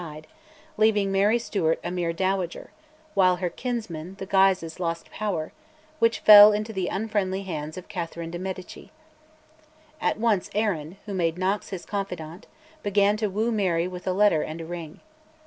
[0.01, 0.25] died,
[0.77, 2.71] leaving Mary Stuart a mere dowager;
[3.13, 5.51] while her kinsmen, the Guises, lost power,
[5.99, 8.91] which fell into the unfriendly hands of Catherine de Medici.
[10.01, 12.47] At once Arran, who made Knox his confidant,
[12.81, 15.01] began to woo Mary with a letter and a ring.